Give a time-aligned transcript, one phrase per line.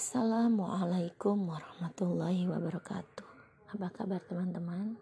[0.00, 3.28] Assalamualaikum warahmatullahi wabarakatuh.
[3.76, 4.96] Apa kabar teman-teman?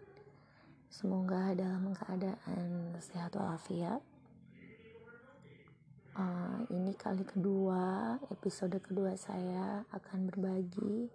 [0.91, 4.03] Semoga dalam keadaan sehat walafiat.
[6.19, 11.07] Uh, ini kali kedua, episode kedua saya akan berbagi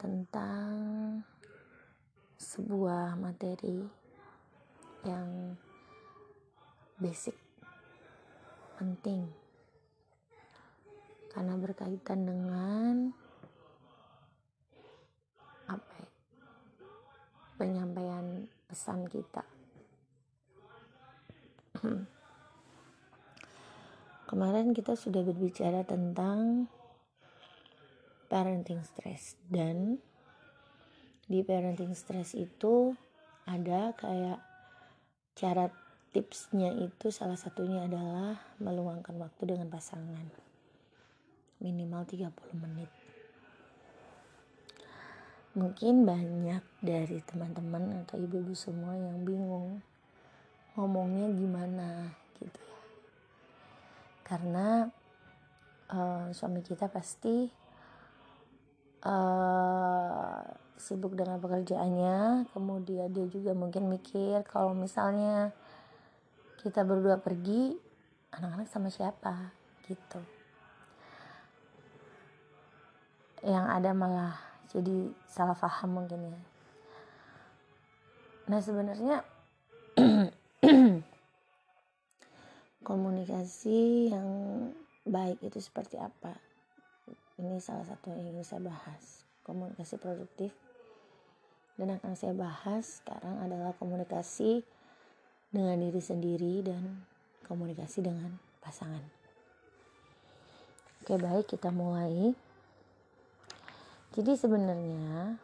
[0.00, 0.72] tentang
[2.40, 3.84] sebuah materi
[5.04, 5.52] yang
[6.96, 7.36] basic,
[8.80, 9.45] penting
[11.36, 13.12] karena berkaitan dengan
[15.68, 16.08] apa ya,
[17.60, 19.44] penyampaian pesan kita.
[24.32, 26.72] Kemarin kita sudah berbicara tentang
[28.32, 30.00] parenting stress dan
[31.28, 32.96] di parenting stress itu
[33.44, 34.40] ada kayak
[35.36, 35.68] cara
[36.16, 40.45] tipsnya itu salah satunya adalah meluangkan waktu dengan pasangan
[41.60, 42.90] minimal 30 menit.
[45.56, 49.80] Mungkin banyak dari teman-teman atau ibu-ibu semua yang bingung
[50.76, 52.80] ngomongnya gimana gitu ya.
[54.20, 54.84] Karena
[55.88, 57.48] uh, suami kita pasti
[59.00, 60.44] uh,
[60.76, 65.56] sibuk dengan pekerjaannya kemudian dia juga mungkin mikir kalau misalnya
[66.60, 67.72] kita berdua pergi
[68.36, 69.56] anak-anak sama siapa
[69.88, 70.35] gitu
[73.46, 74.34] yang ada malah
[74.66, 76.40] jadi salah paham mungkin ya.
[78.50, 79.22] Nah sebenarnya
[82.90, 84.28] komunikasi yang
[85.06, 86.34] baik itu seperti apa?
[87.38, 89.22] Ini salah satu yang ingin saya bahas.
[89.46, 90.50] Komunikasi produktif.
[91.78, 94.64] Dan akan saya bahas sekarang adalah komunikasi
[95.54, 97.04] dengan diri sendiri dan
[97.46, 99.04] komunikasi dengan pasangan.
[101.04, 102.34] Oke baik kita mulai
[104.16, 105.36] jadi sebenarnya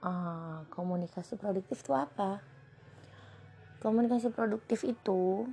[0.00, 2.40] uh, komunikasi produktif itu apa?
[3.84, 5.44] Komunikasi produktif itu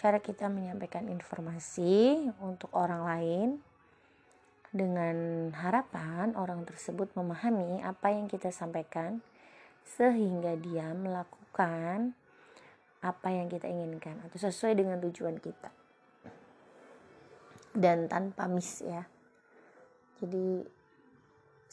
[0.00, 3.48] cara kita menyampaikan informasi untuk orang lain
[4.72, 9.20] dengan harapan orang tersebut memahami apa yang kita sampaikan
[9.84, 12.16] sehingga dia melakukan
[13.04, 15.68] apa yang kita inginkan atau sesuai dengan tujuan kita.
[17.76, 19.04] Dan tanpa miss ya.
[20.18, 20.64] Jadi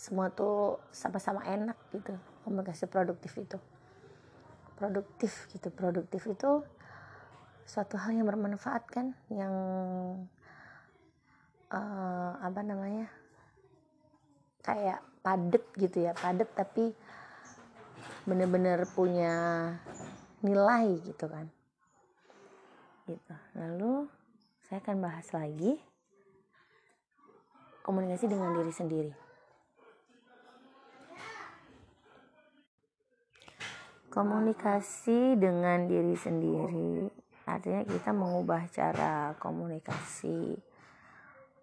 [0.01, 3.61] semua tuh sama-sama enak gitu komunikasi produktif itu.
[4.73, 6.65] Produktif gitu produktif itu
[7.69, 9.53] suatu hal yang bermanfaat kan yang
[11.69, 13.13] uh, apa namanya
[14.65, 16.97] kayak padet gitu ya padet tapi
[18.25, 19.33] bener-bener punya
[20.41, 21.45] nilai gitu kan.
[23.05, 23.35] Gitu.
[23.53, 24.09] Lalu
[24.65, 25.77] saya akan bahas lagi
[27.85, 29.20] komunikasi dengan diri sendiri
[34.11, 37.07] komunikasi dengan diri sendiri.
[37.47, 40.59] Artinya kita mengubah cara komunikasi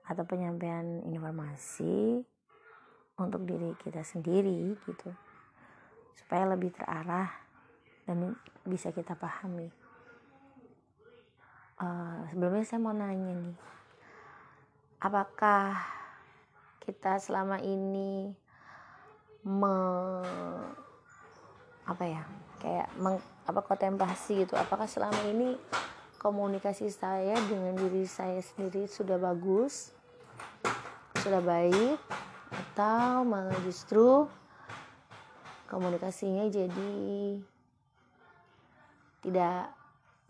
[0.09, 2.25] atau penyampaian informasi
[3.20, 5.12] untuk diri kita sendiri gitu.
[6.16, 7.31] Supaya lebih terarah
[8.09, 8.32] dan
[8.65, 9.69] bisa kita pahami.
[11.78, 13.69] Uh, sebelumnya saya mau nanya nih
[14.98, 15.78] apakah
[16.82, 18.34] kita selama ini
[19.47, 19.78] me
[21.86, 22.22] apa ya
[22.58, 24.54] kayak meng, apa kontemplasi gitu.
[24.58, 25.56] Apakah selama ini
[26.19, 29.94] komunikasi saya dengan diri saya sendiri sudah bagus
[31.22, 31.98] sudah baik
[32.50, 34.26] atau malah justru
[35.70, 36.94] komunikasinya jadi
[39.22, 39.70] tidak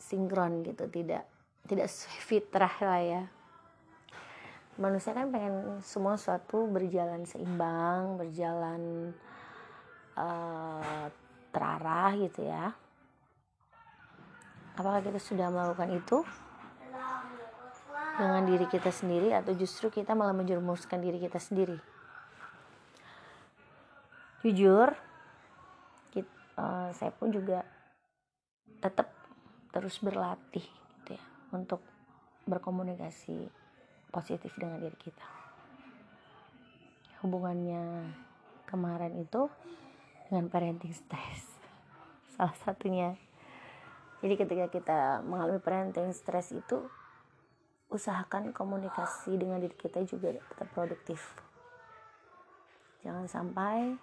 [0.00, 1.24] sinkron gitu tidak
[1.68, 1.88] tidak
[2.24, 3.22] fitrah lah ya?
[4.78, 9.12] Manusia kan pengen semua suatu berjalan seimbang berjalan
[10.14, 11.06] uh,
[11.52, 12.72] terarah gitu ya.
[14.78, 16.22] Apakah kita sudah melakukan itu?
[18.18, 21.78] Dengan diri kita sendiri atau justru kita malah menjerumuskan diri kita sendiri?
[24.42, 24.94] Jujur
[26.14, 27.62] kita, uh, saya pun juga
[28.78, 29.10] tetap
[29.74, 31.22] terus berlatih gitu ya
[31.54, 31.82] untuk
[32.46, 33.50] berkomunikasi
[34.10, 35.26] positif dengan diri kita.
[37.22, 38.14] Hubungannya
[38.66, 39.50] kemarin itu
[40.28, 41.48] dengan parenting stress.
[42.36, 43.16] Salah satunya.
[44.20, 46.84] Jadi ketika kita mengalami parenting stress itu
[47.88, 51.32] usahakan komunikasi dengan diri kita juga tetap produktif.
[53.00, 53.96] Jangan sampai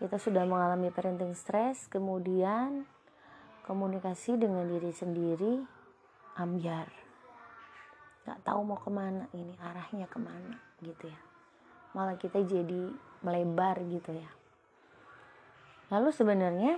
[0.00, 2.88] kita sudah mengalami parenting stress kemudian
[3.68, 5.60] komunikasi dengan diri sendiri
[6.40, 6.88] ambiar.
[8.24, 11.20] Nggak tahu mau ke mana ini arahnya ke mana gitu ya.
[11.92, 12.88] Malah kita jadi
[13.20, 14.43] melebar gitu ya
[15.94, 16.74] lalu sebenarnya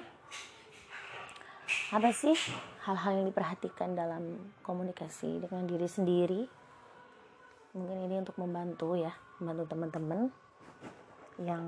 [1.88, 2.36] apa sih
[2.84, 6.42] hal-hal yang diperhatikan dalam komunikasi dengan diri sendiri?
[7.72, 10.20] Mungkin ini untuk membantu ya membantu teman-teman
[11.40, 11.64] yang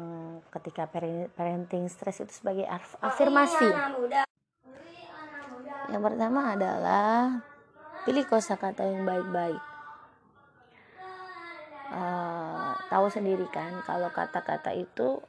[0.52, 0.92] ketika
[1.32, 2.68] parenting stress itu sebagai
[3.00, 3.68] afirmasi.
[5.88, 7.40] yang pertama adalah
[8.04, 9.62] pilih kosakata yang baik-baik.
[11.88, 15.24] Uh, tahu sendiri kan kalau kata-kata itu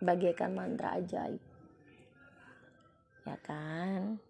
[0.00, 1.49] bagaikan mantra ajaib
[3.24, 4.20] ya kan?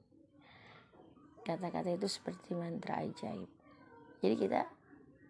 [1.46, 3.48] Kata-kata itu seperti mantra ajaib.
[4.20, 4.68] Jadi kita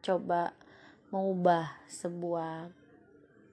[0.00, 0.52] coba
[1.10, 2.70] mengubah sebuah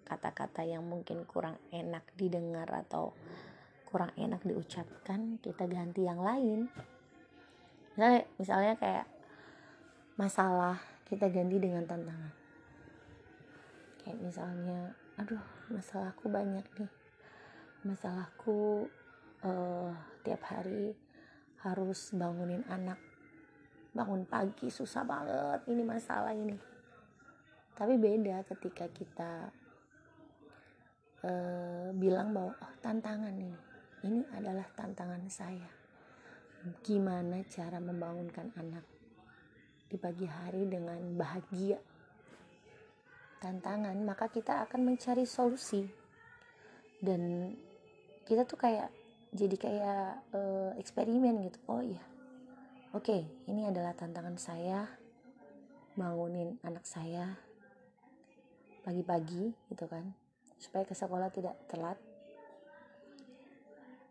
[0.08, 3.12] kata-kata yang mungkin kurang enak didengar atau
[3.88, 6.72] kurang enak diucapkan kita ganti yang lain.
[7.96, 9.08] Misalnya, misalnya kayak
[10.16, 12.34] masalah kita ganti dengan tantangan.
[14.04, 14.80] Kayak misalnya
[15.18, 15.44] aduh
[15.74, 16.92] masalahku banyak nih.
[17.84, 18.88] Masalahku
[19.44, 19.92] uh,
[20.24, 20.96] tiap hari
[21.62, 22.98] harus bangunin anak.
[23.92, 26.58] Bangun pagi susah banget ini masalah ini.
[27.78, 29.34] Tapi beda ketika kita
[31.26, 33.68] uh, bilang bahwa oh tantangan ini
[34.06, 35.70] ini adalah tantangan saya.
[36.86, 38.86] Gimana cara membangunkan anak
[39.88, 41.80] di pagi hari dengan bahagia?
[43.38, 45.86] Tantangan maka kita akan mencari solusi.
[46.98, 47.54] Dan
[48.26, 48.90] kita tuh kayak
[49.36, 51.60] jadi kayak uh, eksperimen gitu.
[51.68, 52.04] Oh iya.
[52.96, 53.22] Oke okay,
[53.52, 54.88] ini adalah tantangan saya
[55.98, 57.36] bangunin anak saya
[58.86, 60.14] pagi-pagi gitu kan
[60.56, 62.00] supaya ke sekolah tidak telat.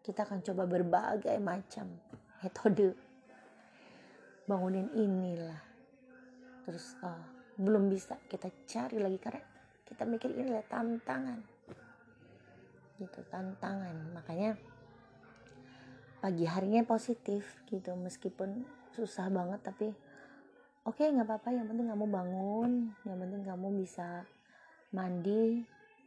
[0.04, 1.90] Kita akan coba berbagai macam
[2.44, 2.94] metode
[4.46, 5.62] bangunin inilah.
[6.62, 7.24] Terus uh,
[7.58, 9.42] belum bisa kita cari lagi karena
[9.88, 11.40] kita mikir ini adalah tantangan.
[13.00, 13.96] Gitu tantangan.
[14.14, 14.75] Makanya
[16.20, 18.64] pagi harinya positif gitu meskipun
[18.96, 19.92] susah banget tapi
[20.86, 22.70] oke okay, nggak apa-apa yang penting kamu bangun
[23.04, 24.24] yang penting kamu bisa
[24.94, 25.60] mandi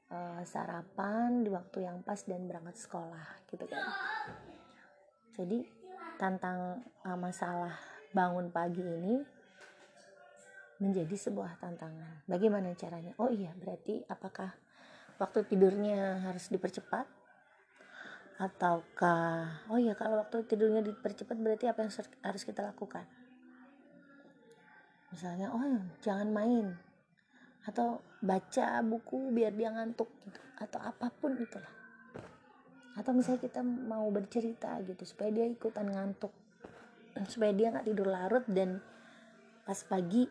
[0.10, 3.86] uh, sarapan di waktu yang pas dan berangkat sekolah gitu kan
[5.38, 5.64] jadi
[6.20, 7.80] tentang uh, masalah
[8.12, 9.40] bangun pagi ini
[10.80, 12.24] menjadi sebuah tantangan.
[12.26, 13.12] Bagaimana caranya?
[13.20, 14.56] Oh iya, berarti apakah
[15.20, 17.19] waktu tidurnya harus dipercepat?
[18.40, 21.92] Ataukah, oh iya kalau waktu tidurnya dipercepat berarti apa yang
[22.24, 23.04] harus kita lakukan?
[25.12, 25.60] Misalnya, oh
[26.00, 26.72] jangan main.
[27.68, 30.40] Atau baca buku biar dia ngantuk gitu.
[30.56, 31.68] Atau apa pun itulah.
[32.96, 36.32] Atau misalnya kita mau bercerita gitu supaya dia ikutan ngantuk.
[37.28, 38.80] Supaya dia nggak tidur larut dan
[39.68, 40.24] pas pagi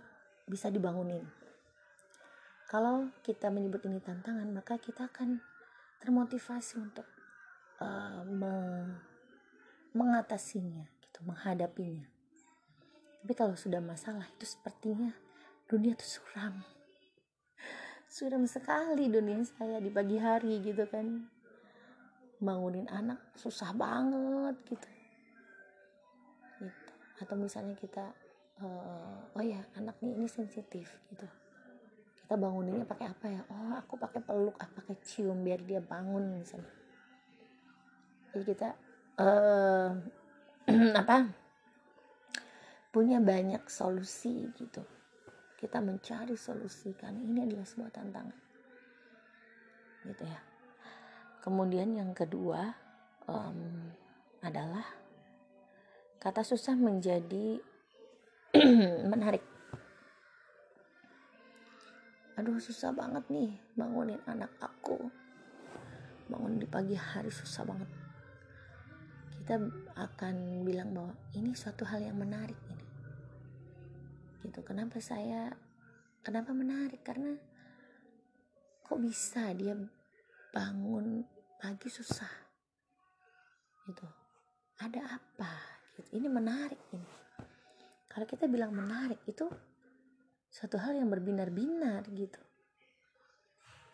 [0.49, 1.28] bisa dibangunin.
[2.72, 5.44] Kalau kita menyebut ini tantangan, maka kita akan
[6.00, 7.18] termotivasi untuk
[7.82, 8.54] uh, me
[9.96, 12.06] mengatasinya, gitu, menghadapinya.
[13.25, 15.10] Tapi kalau sudah masalah itu sepertinya
[15.66, 16.62] dunia itu suram.
[18.06, 21.26] Suram sekali dunia saya di pagi hari gitu kan.
[22.38, 24.88] Bangunin anak susah banget gitu.
[26.62, 26.90] gitu.
[27.19, 28.14] Atau misalnya kita
[28.62, 31.26] uh, oh ya anak nih ini sensitif gitu
[32.28, 36.37] kita banguninnya pakai apa ya oh aku pakai peluk ah pakai cium biar dia bangun
[36.37, 36.68] misalnya
[38.42, 38.75] kita
[39.18, 39.90] uh,
[41.02, 41.16] apa
[42.88, 44.83] punya banyak solusi gitu.
[45.59, 48.38] Kita mencari solusi kan ini adalah sebuah tantangan.
[50.07, 50.40] Gitu ya.
[51.42, 52.62] Kemudian yang kedua
[53.26, 53.90] um,
[54.42, 54.87] adalah
[56.23, 57.59] kata susah menjadi
[59.12, 59.42] menarik.
[62.38, 65.11] Aduh susah banget nih bangunin anak aku.
[66.30, 67.98] Bangun di pagi hari susah banget
[69.49, 69.64] kita
[69.97, 72.85] akan bilang bahwa ini suatu hal yang menarik ini.
[74.45, 74.61] Gitu.
[74.61, 75.49] Kenapa saya
[76.21, 77.00] kenapa menarik?
[77.00, 77.33] Karena
[78.85, 79.73] kok bisa dia
[80.52, 81.25] bangun
[81.57, 82.28] pagi susah?
[83.88, 84.05] Gitu.
[84.85, 85.52] Ada apa?
[85.97, 86.21] Gitu.
[86.21, 87.09] Ini menarik ini.
[88.05, 89.49] Kalau kita bilang menarik itu
[90.52, 92.40] suatu hal yang berbinar-binar gitu.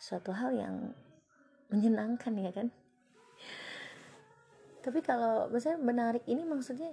[0.02, 0.90] Suatu hal yang
[1.70, 2.74] menyenangkan ya kan
[4.84, 6.92] tapi kalau misalnya menarik ini maksudnya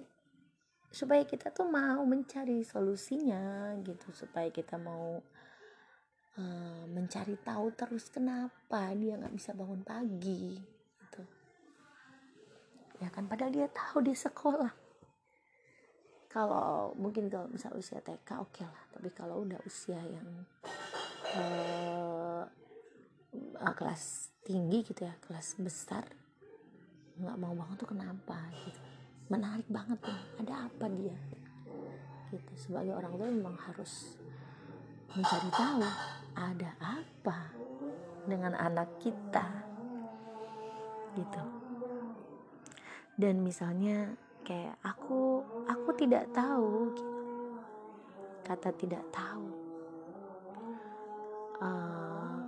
[0.88, 5.20] supaya kita tuh mau mencari solusinya gitu supaya kita mau
[6.40, 10.56] uh, mencari tahu terus kenapa dia nggak bisa bangun pagi
[11.04, 11.24] gitu.
[13.04, 14.72] Ya kan padahal dia tahu di sekolah.
[16.32, 18.84] Kalau mungkin kalau misal usia TK oke okay lah.
[18.96, 20.48] Tapi kalau udah usia yang
[21.36, 22.48] uh,
[23.76, 26.21] kelas tinggi gitu ya kelas besar
[27.22, 28.82] nggak mau banget tuh kenapa gitu.
[29.30, 31.18] Menarik banget tuh ada apa dia?
[32.34, 34.18] Gitu sebagai orang tua memang harus
[35.14, 35.84] mencari tahu
[36.36, 37.40] ada apa
[38.26, 39.48] dengan anak kita.
[41.16, 41.44] Gitu.
[43.20, 47.14] Dan misalnya kayak aku aku tidak tahu gitu.
[48.42, 49.48] kata tidak tahu
[51.62, 52.42] uh,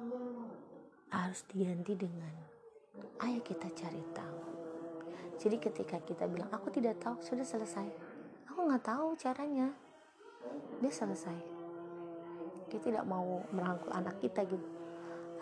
[1.13, 2.33] harus diganti dengan
[3.23, 4.42] ayo kita cari tahu
[5.41, 7.87] jadi ketika kita bilang aku tidak tahu sudah selesai.
[8.53, 9.73] Aku nggak tahu caranya.
[10.77, 11.37] Dia selesai.
[12.69, 14.67] Kita tidak mau merangkul anak kita gitu.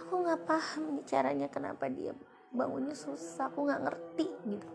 [0.03, 2.15] Aku nggak paham caranya kenapa dia
[2.51, 3.51] bangunnya susah.
[3.51, 4.69] Aku nggak ngerti gitu.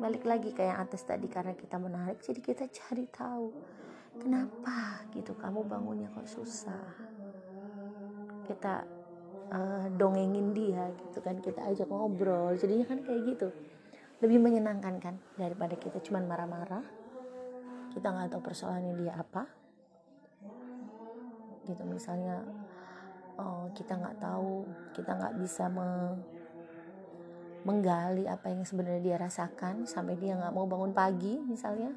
[0.00, 3.54] Balik lagi kayak yang atas tadi karena kita menarik jadi kita cari tahu
[4.18, 6.88] kenapa gitu kamu bangunnya kok susah?
[8.48, 8.84] Kita
[9.54, 11.38] uh, dongengin dia gitu kan.
[11.38, 12.56] Kita ajak ngobrol.
[12.58, 13.48] Jadinya kan kayak gitu
[14.22, 16.84] lebih menyenangkan kan daripada kita cuman marah-marah?
[17.90, 19.46] Kita nggak tahu persoalannya dia apa.
[21.66, 22.44] Gitu misalnya
[23.40, 26.14] oh, kita nggak tahu kita nggak bisa me
[27.64, 31.88] menggali apa yang sebenarnya dia rasakan sampai dia nggak mau bangun pagi misalnya.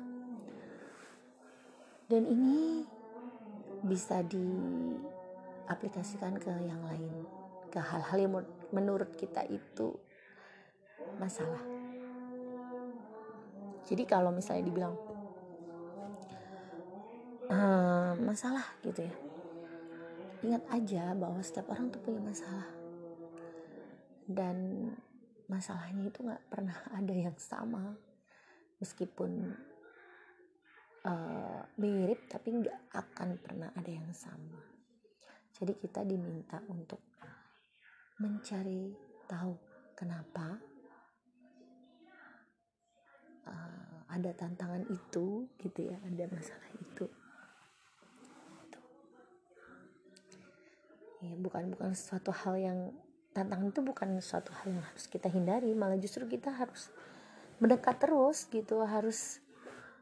[2.07, 2.87] Dan ini
[3.83, 7.27] bisa diaplikasikan ke yang lain
[7.67, 8.33] ke hal-hal yang
[8.71, 9.93] menurut kita itu
[11.19, 11.76] masalah
[13.87, 14.95] jadi kalau misalnya dibilang
[17.47, 19.15] ehm, masalah gitu ya.
[20.43, 22.67] Ingat aja bahwa setiap orang tuh punya masalah.
[24.27, 24.91] Dan
[25.47, 27.95] masalahnya itu nggak pernah ada yang sama.
[28.83, 29.31] Meskipun
[31.07, 34.59] uh, mirip tapi nggak akan pernah ada yang sama.
[35.55, 37.01] Jadi kita diminta untuk
[38.21, 38.93] mencari
[39.25, 39.53] tahu
[39.97, 40.66] kenapa
[43.47, 47.05] uh, ada tantangan itu gitu ya ada masalah itu.
[47.07, 48.79] Gitu.
[51.17, 52.79] ya bukan bukan suatu hal yang
[53.33, 56.93] tantangan itu bukan suatu hal yang harus kita hindari malah justru kita harus
[57.57, 59.41] mendekat terus gitu harus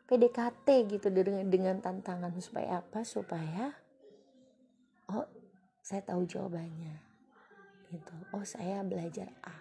[0.05, 3.01] PDKT gitu dengan dengan tantangan supaya apa?
[3.01, 3.73] Supaya
[5.09, 5.25] oh
[5.81, 7.01] saya tahu jawabannya
[7.89, 8.13] gitu.
[8.35, 9.55] Oh saya belajar A.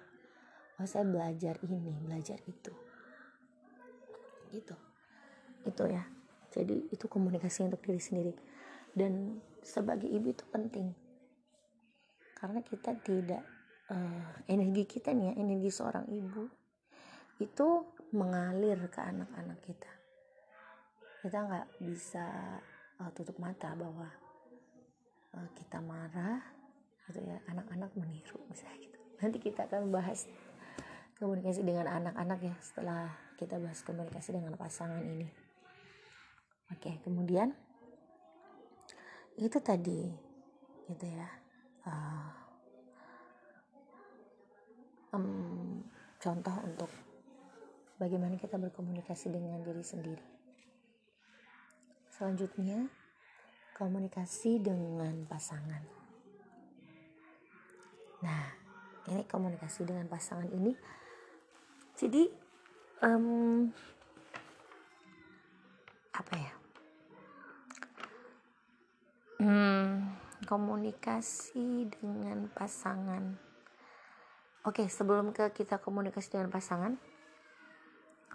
[0.82, 2.74] Oh saya belajar ini belajar itu
[4.54, 4.76] gitu.
[5.66, 6.06] Itu ya.
[6.54, 8.32] Jadi itu komunikasi untuk diri sendiri.
[8.94, 10.94] Dan sebagai ibu itu penting.
[12.38, 13.42] Karena kita tidak
[13.90, 16.46] uh, energi kita nih ya energi seorang ibu
[17.42, 17.68] itu
[18.14, 19.92] mengalir ke anak-anak kita.
[21.24, 22.26] Kita nggak bisa
[23.02, 24.06] uh, tutup mata bahwa
[25.34, 26.38] uh, kita marah
[27.10, 27.42] gitu ya.
[27.50, 28.98] Anak-anak meniru misalnya gitu.
[29.18, 30.30] Nanti kita akan bahas
[31.18, 35.28] komunikasi dengan anak-anak ya setelah kita bahas komunikasi dengan pasangan ini
[36.74, 37.54] oke kemudian
[39.38, 40.10] itu tadi
[40.90, 41.28] gitu ya
[41.86, 42.44] uh,
[45.14, 45.82] um,
[46.18, 46.90] contoh untuk
[47.98, 50.26] bagaimana kita berkomunikasi dengan diri sendiri.
[52.10, 52.86] Selanjutnya,
[53.74, 55.82] komunikasi dengan pasangan.
[58.22, 58.44] Nah,
[59.10, 60.74] ini komunikasi dengan pasangan ini.
[62.04, 62.28] Jadi,
[63.00, 63.72] um,
[66.12, 66.52] apa ya?
[69.40, 70.12] Hmm,
[70.44, 73.40] komunikasi dengan pasangan
[74.64, 76.96] Oke, sebelum ke kita komunikasi dengan pasangan,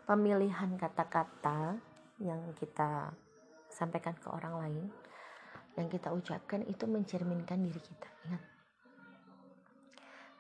[0.06, 1.82] pemilihan kata-kata
[2.22, 3.18] yang kita
[3.66, 4.86] sampaikan ke orang lain,
[5.74, 8.06] yang kita ucapkan itu mencerminkan diri kita.
[8.30, 8.59] Ingat.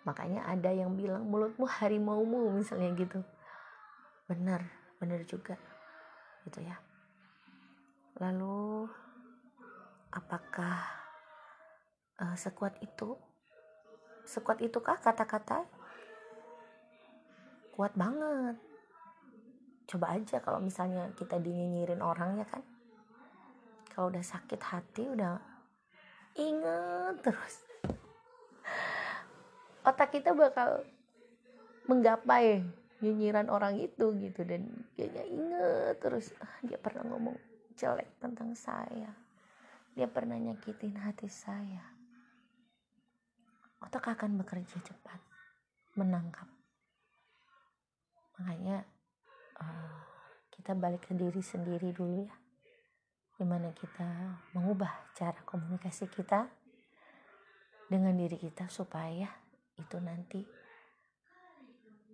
[0.07, 3.19] Makanya ada yang bilang mulutmu harimaumu misalnya gitu.
[4.29, 4.63] Benar,
[5.01, 5.59] benar juga.
[6.47, 6.79] Gitu ya.
[8.19, 8.87] Lalu
[10.09, 10.99] apakah
[12.19, 13.15] uh, sekuat itu
[14.25, 15.65] sekuat itukah kata-kata
[17.73, 18.57] kuat banget
[19.89, 22.61] coba aja kalau misalnya kita dinyinyirin orang ya kan
[23.89, 25.41] kalau udah sakit hati udah
[26.37, 27.65] inget terus
[29.89, 30.85] otak kita bakal
[31.89, 32.61] menggapai
[33.01, 34.45] nyinyiran orang itu gitu.
[34.45, 37.35] Dan kayaknya inget terus ah, dia pernah ngomong
[37.75, 39.11] jelek tentang saya.
[39.97, 41.83] Dia pernah nyakitin hati saya.
[43.79, 45.19] Otak akan bekerja cepat
[45.95, 46.47] menangkap.
[48.39, 48.83] Makanya
[49.59, 49.99] uh,
[50.51, 52.35] kita balik ke diri sendiri dulu ya.
[53.39, 54.07] Di mana kita
[54.51, 56.47] mengubah cara komunikasi kita
[57.87, 59.48] dengan diri kita supaya
[59.79, 60.43] itu nanti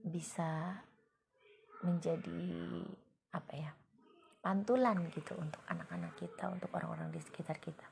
[0.06, 0.78] bisa
[1.82, 2.46] menjadi
[3.34, 3.72] apa ya
[4.46, 7.90] pantulan gitu untuk anak-anak kita untuk orang-orang di sekitar kita.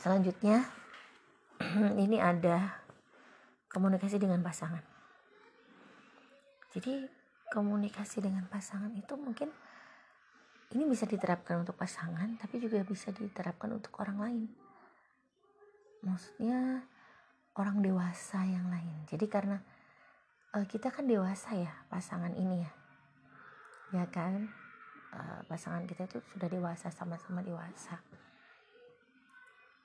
[0.00, 0.64] Selanjutnya
[2.08, 2.80] ini ada
[3.68, 4.80] komunikasi dengan pasangan.
[6.72, 7.04] Jadi
[7.52, 9.52] komunikasi dengan pasangan itu mungkin
[10.70, 14.42] ini bisa diterapkan untuk pasangan tapi juga bisa diterapkan untuk orang lain.
[16.00, 16.88] Maksudnya
[17.60, 19.04] orang dewasa yang lain.
[19.04, 19.60] Jadi karena
[20.56, 22.72] uh, kita kan dewasa ya pasangan ini ya.
[24.00, 24.48] Ya kan?
[25.12, 28.00] Uh, pasangan kita itu sudah dewasa sama-sama dewasa.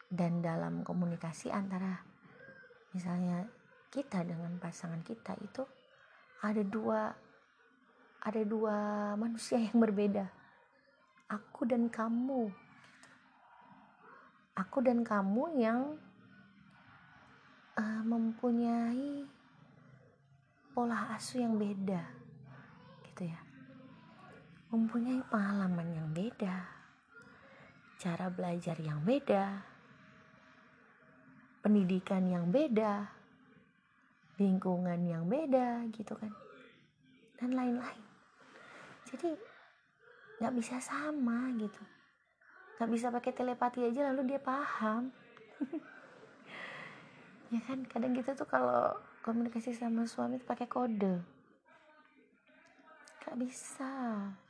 [0.07, 1.99] Dan dalam komunikasi antara
[2.95, 3.43] misalnya
[3.91, 5.67] kita dengan pasangan kita itu
[6.39, 7.11] ada dua
[8.23, 8.77] ada dua
[9.19, 10.31] manusia yang berbeda.
[11.27, 12.53] Aku dan kamu.
[14.55, 15.99] Aku dan kamu yang
[17.75, 19.27] uh, mempunyai
[20.75, 22.03] pola asuh yang beda
[23.11, 23.39] gitu ya.
[24.71, 26.67] Mempunyai pengalaman yang beda
[27.95, 29.63] cara belajar yang beda
[31.63, 33.07] pendidikan yang beda
[34.35, 36.31] lingkungan yang beda gitu kan
[37.39, 38.03] dan lain-lain.
[39.07, 39.31] Jadi
[40.43, 41.83] nggak bisa sama gitu.
[42.75, 45.07] Nggak bisa pakai telepati aja lalu dia paham
[47.55, 48.91] ya kan kadang kita tuh kalau
[49.23, 51.15] komunikasi sama suami tuh pakai kode.
[53.23, 53.91] Nggak bisa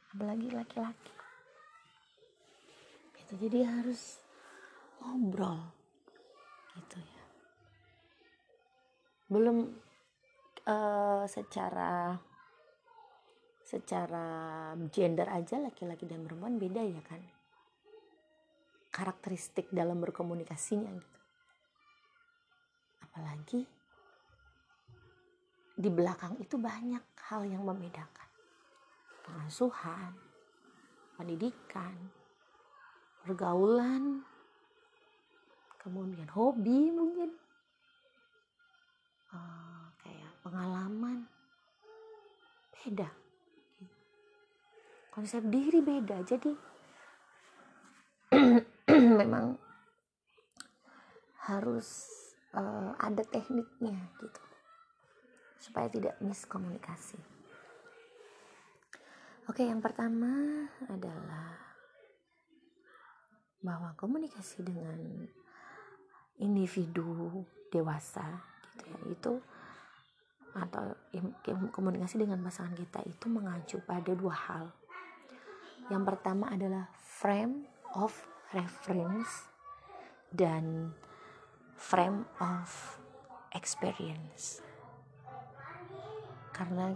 [0.10, 1.14] apalagi laki-laki.
[3.14, 4.18] Gitu jadi harus
[4.98, 5.62] ngobrol.
[6.74, 7.24] Gitu ya.
[9.30, 9.70] Belum
[10.66, 12.18] uh, secara
[13.66, 14.26] secara
[14.90, 17.22] gender aja laki-laki dan perempuan beda ya kan.
[18.90, 21.15] Karakteristik dalam berkomunikasinya gitu
[23.16, 23.64] apalagi
[25.80, 27.00] di belakang itu banyak
[27.32, 28.28] hal yang membedakan.
[29.24, 30.12] Pengasuhan
[31.16, 31.96] pendidikan
[33.24, 34.20] pergaulan
[35.80, 37.32] kemudian hobi mungkin.
[39.32, 41.24] Uh, kayak pengalaman.
[42.76, 43.08] Beda.
[45.08, 46.52] Konsep diri beda jadi
[49.24, 49.56] memang
[51.48, 52.25] harus
[52.56, 54.42] uh, ada tekniknya gitu.
[55.60, 57.20] Supaya tidak miskomunikasi.
[59.46, 61.54] Oke yang pertama adalah
[63.62, 65.26] bahwa komunikasi dengan
[66.42, 68.42] individu dewasa
[68.74, 69.34] gitu ya itu
[70.56, 70.96] atau
[71.76, 74.66] komunikasi dengan pasangan kita itu mengacu pada dua hal.
[75.92, 77.68] Yang pertama adalah frame
[78.00, 78.16] of
[78.56, 79.52] reference
[80.32, 80.96] dan
[81.78, 83.00] frame of
[83.52, 84.64] experience.
[86.56, 86.96] Karena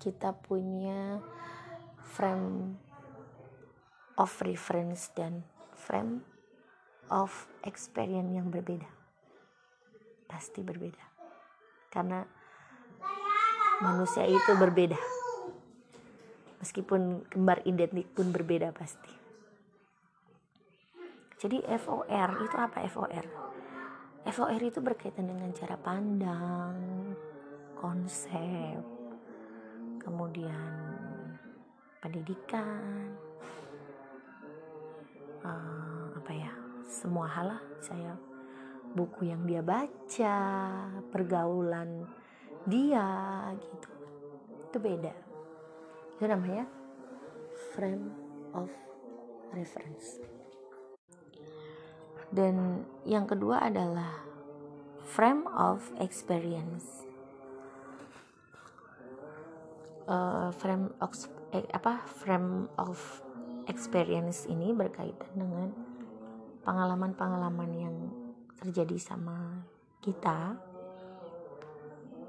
[0.00, 1.20] kita punya
[2.04, 2.76] frame
[4.20, 6.24] of reference dan frame
[7.10, 8.88] of experience yang berbeda.
[10.28, 11.04] Pasti berbeda.
[11.90, 12.22] Karena
[13.80, 15.00] manusia itu berbeda
[16.60, 19.08] meskipun kembar identik pun berbeda pasti
[21.40, 23.24] jadi FOR itu apa FOR
[24.28, 26.76] FOR itu berkaitan dengan cara pandang
[27.72, 28.84] konsep
[29.96, 30.72] kemudian
[32.04, 33.16] pendidikan
[35.40, 36.52] uh, apa ya
[36.84, 37.62] semua hal lah.
[37.80, 38.12] Saya
[38.92, 40.36] buku yang dia baca
[41.08, 42.04] pergaulan
[42.68, 43.08] dia
[43.56, 43.88] gitu.
[44.68, 45.14] Itu beda.
[46.20, 46.68] Itu namanya
[47.72, 48.12] frame
[48.52, 48.68] of
[49.56, 50.20] reference
[52.30, 54.22] dan yang kedua adalah
[55.02, 57.06] frame of experience.
[60.10, 61.14] Uh, frame of
[61.54, 62.98] eh, apa frame of
[63.70, 65.70] experience ini berkaitan dengan
[66.66, 67.96] pengalaman-pengalaman yang
[68.58, 69.62] terjadi sama
[70.02, 70.58] kita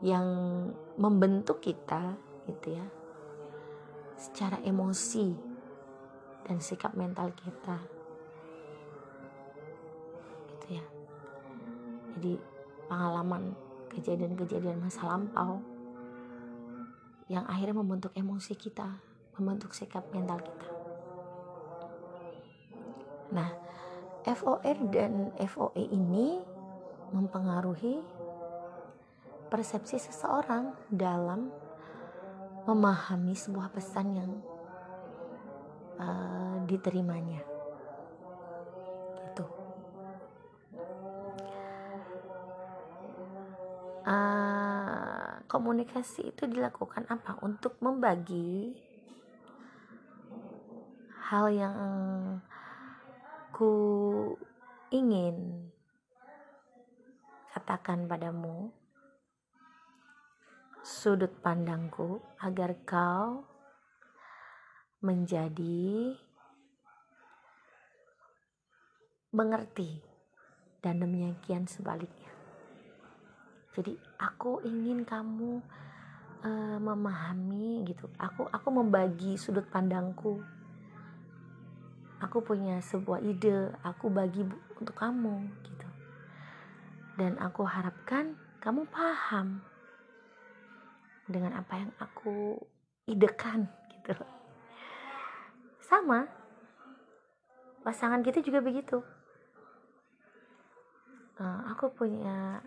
[0.01, 0.25] yang
[0.97, 2.17] membentuk kita
[2.49, 2.85] gitu ya
[4.17, 5.33] secara emosi
[6.45, 8.00] dan sikap mental kita
[12.17, 12.39] jadi
[12.91, 13.55] pengalaman
[13.91, 15.63] kejadian-kejadian masa lampau
[17.31, 18.99] yang akhirnya membentuk emosi kita
[19.39, 20.67] membentuk sikap mental kita.
[23.31, 23.49] Nah
[24.27, 26.43] FOR dan FOE ini
[27.15, 28.03] mempengaruhi
[29.51, 31.51] persepsi seseorang dalam
[32.63, 34.31] memahami sebuah pesan yang
[35.99, 37.50] uh, diterimanya
[44.05, 48.77] uh, komunikasi itu dilakukan apa untuk membagi
[51.31, 51.77] hal yang
[53.55, 53.73] ku
[54.91, 55.67] ingin
[57.55, 58.71] katakan padamu
[60.81, 63.45] sudut pandangku agar kau
[65.01, 66.13] menjadi
[69.33, 69.97] mengerti
[70.85, 72.20] dan demikian sebaliknya.
[73.71, 75.63] Jadi aku ingin kamu
[76.43, 78.11] uh, memahami gitu.
[78.19, 80.43] Aku aku membagi sudut pandangku.
[82.21, 84.45] Aku punya sebuah ide, aku bagi
[84.77, 85.89] untuk kamu gitu.
[87.17, 89.65] Dan aku harapkan kamu paham
[91.25, 92.59] dengan apa yang aku
[93.09, 94.13] idekan gitu
[95.91, 96.27] sama
[97.83, 99.03] pasangan kita juga begitu
[101.41, 102.63] uh, aku punya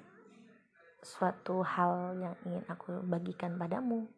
[1.05, 4.09] suatu hal yang ingin aku bagikan padamu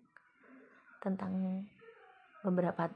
[1.03, 1.66] tentang
[2.46, 2.87] beberapa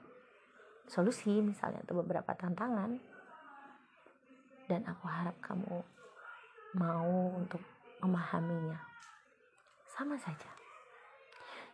[0.87, 2.97] solusi misalnya atau beberapa tantangan
[4.71, 5.83] dan aku harap kamu
[6.79, 7.61] mau untuk
[7.99, 8.79] memahaminya
[9.91, 10.61] sama saja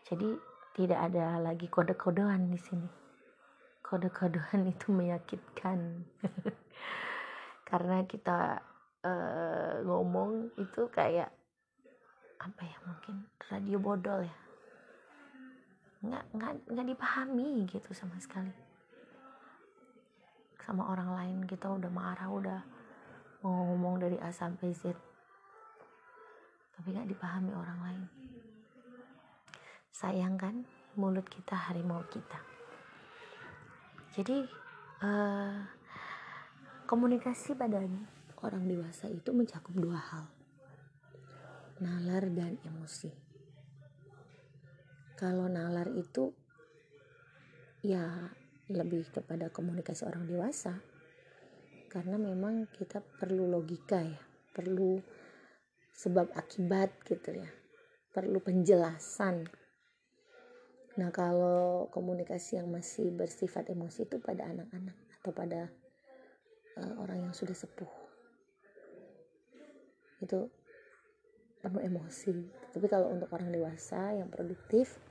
[0.07, 0.39] jadi
[0.79, 2.87] tidak ada lagi kode-kodean di sini.
[3.83, 6.07] Kode-kodean itu menyakitkan.
[7.69, 8.63] Karena kita
[9.03, 11.35] uh, ngomong itu kayak
[12.47, 14.37] apa ya mungkin radio bodol ya.
[16.07, 18.55] Nggak, nggak, nggak dipahami gitu sama sekali.
[20.63, 22.61] Sama orang lain kita udah marah, udah
[23.43, 24.95] mau ngomong dari A sampai Z.
[26.79, 28.05] Tapi nggak dipahami orang lain
[29.97, 30.69] sayangkan
[31.01, 32.37] mulut kita harimau kita
[34.13, 34.45] jadi
[35.01, 35.65] uh,
[36.85, 37.81] komunikasi pada
[38.45, 40.29] orang dewasa itu mencakup dua hal
[41.83, 43.11] nalar dan emosi.
[45.17, 46.33] Kalau nalar itu
[47.85, 48.33] ya
[48.69, 50.81] lebih kepada komunikasi orang dewasa.
[51.87, 54.21] Karena memang kita perlu logika ya
[54.53, 55.01] perlu
[55.97, 57.49] sebab akibat gitu ya
[58.17, 59.45] perlu penjelasan.
[60.97, 65.69] Nah, kalau komunikasi yang masih bersifat emosi itu pada anak-anak atau pada
[66.81, 67.93] uh, orang yang sudah sepuh.
[70.25, 70.49] Itu
[71.67, 72.37] penuh emosi.
[72.71, 75.03] Tapi kalau untuk orang dewasa yang produktif,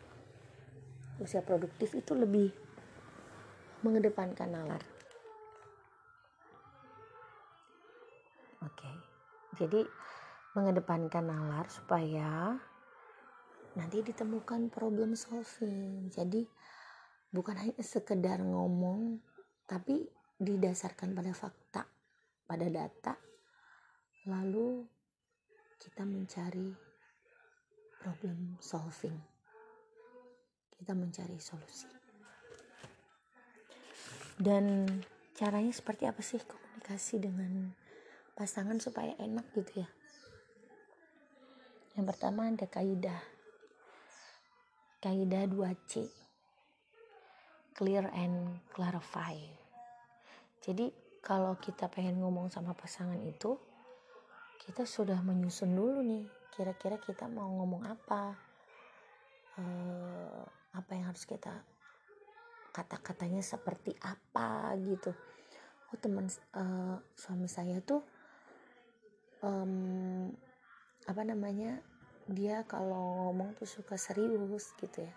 [1.19, 2.55] usia produktif itu lebih
[3.83, 4.83] mengedepankan nalar.
[8.63, 8.91] Oke.
[9.59, 9.83] Jadi
[10.55, 12.55] mengedepankan nalar supaya
[13.75, 16.47] nanti ditemukan problem solving jadi
[17.27, 19.19] bukan hanya sekedar ngomong
[19.67, 20.07] tapi
[20.39, 21.83] didasarkan pada fakta
[22.47, 23.19] pada data
[24.31, 24.87] lalu
[25.85, 26.73] kita mencari
[28.01, 29.13] problem solving.
[30.73, 31.85] Kita mencari solusi.
[34.35, 34.89] Dan
[35.37, 37.69] caranya seperti apa sih komunikasi dengan
[38.33, 39.89] pasangan supaya enak gitu ya?
[41.93, 43.21] Yang pertama ada kaidah.
[44.99, 46.25] Kaidah 2C
[47.75, 49.35] clear and clarify.
[50.63, 53.59] Jadi kalau kita pengen ngomong sama pasangan itu
[54.65, 56.25] kita sudah menyusun dulu nih
[56.55, 58.33] kira-kira kita mau ngomong apa
[59.61, 61.51] uh, apa yang harus kita
[62.75, 65.15] kata-katanya seperti apa gitu.
[65.93, 68.03] Oh teman uh, suami saya tuh
[69.39, 70.27] um,
[71.07, 71.79] apa namanya
[72.27, 75.15] dia kalau ngomong tuh suka serius gitu ya.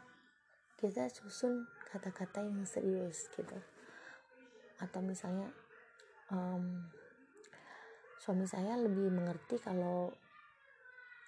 [0.78, 3.58] Kita susun kata-kata yang serius gitu.
[4.78, 5.50] Atau misalnya
[6.30, 6.86] um,
[8.28, 10.12] suami saya lebih mengerti kalau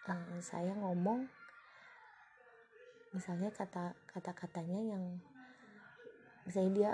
[0.05, 1.25] um, saya ngomong
[3.17, 5.17] misalnya kata kata-katanya yang
[6.45, 6.93] misalnya dia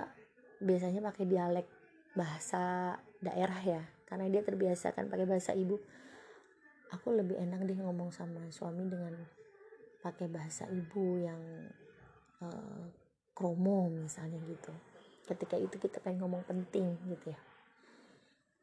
[0.62, 1.66] biasanya pakai dialek
[2.14, 5.74] bahasa daerah ya karena dia terbiasa kan pakai bahasa ibu.
[6.94, 9.10] Aku lebih enak deh ngomong sama suami dengan
[10.06, 11.42] pakai bahasa ibu yang
[12.46, 12.86] uh,
[13.34, 14.70] kromo misalnya gitu.
[15.26, 17.40] Ketika itu kita pengen ngomong penting gitu ya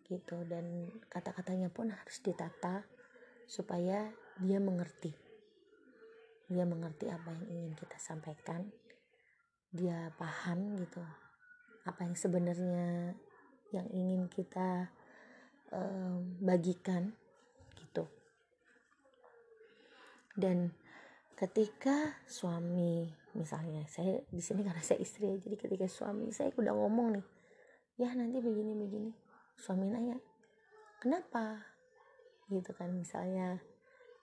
[0.07, 0.43] gitu.
[0.47, 2.83] Dan kata-katanya pun harus ditata
[3.45, 5.11] supaya dia mengerti.
[6.47, 8.67] Dia mengerti apa yang ingin kita sampaikan.
[9.73, 11.01] Dia paham gitu
[11.83, 13.11] apa yang sebenarnya
[13.75, 14.87] yang ingin kita
[15.75, 17.11] uh, bagikan
[20.33, 20.73] dan
[21.37, 26.73] ketika suami misalnya saya di sini karena saya istri ya jadi ketika suami saya udah
[26.73, 27.25] ngomong nih
[28.01, 29.11] ya nanti begini begini
[29.57, 30.17] suami nanya
[31.03, 31.59] kenapa?
[32.47, 33.59] Gitu kan misalnya